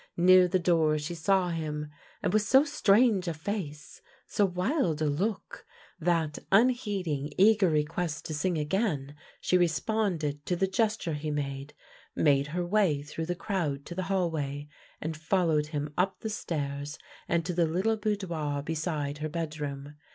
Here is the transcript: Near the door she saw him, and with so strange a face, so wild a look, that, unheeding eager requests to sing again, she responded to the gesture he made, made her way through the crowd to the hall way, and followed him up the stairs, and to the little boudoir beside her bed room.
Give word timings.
Near 0.17 0.47
the 0.47 0.57
door 0.57 0.97
she 0.97 1.13
saw 1.13 1.49
him, 1.49 1.91
and 2.23 2.33
with 2.33 2.41
so 2.41 2.63
strange 2.65 3.27
a 3.27 3.35
face, 3.35 4.01
so 4.25 4.45
wild 4.47 4.99
a 4.99 5.05
look, 5.05 5.63
that, 5.99 6.39
unheeding 6.51 7.31
eager 7.37 7.69
requests 7.69 8.19
to 8.23 8.33
sing 8.33 8.57
again, 8.57 9.13
she 9.39 9.59
responded 9.59 10.43
to 10.47 10.55
the 10.55 10.65
gesture 10.65 11.13
he 11.13 11.29
made, 11.29 11.75
made 12.15 12.47
her 12.47 12.65
way 12.65 13.03
through 13.03 13.27
the 13.27 13.35
crowd 13.35 13.85
to 13.85 13.93
the 13.93 14.01
hall 14.09 14.31
way, 14.31 14.67
and 14.99 15.15
followed 15.15 15.67
him 15.67 15.93
up 15.99 16.21
the 16.21 16.31
stairs, 16.31 16.97
and 17.27 17.45
to 17.45 17.53
the 17.53 17.67
little 17.67 17.95
boudoir 17.95 18.63
beside 18.63 19.19
her 19.19 19.29
bed 19.29 19.59
room. 19.59 19.97